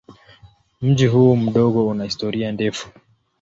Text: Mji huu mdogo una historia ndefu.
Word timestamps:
Mji 0.81 1.07
huu 1.07 1.35
mdogo 1.35 1.87
una 1.87 2.03
historia 2.03 2.51
ndefu. 2.51 2.89